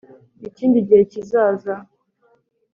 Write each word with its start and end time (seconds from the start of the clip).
ikindi 0.47 0.77
gihe 0.87 1.03
cyizaza 1.11 1.75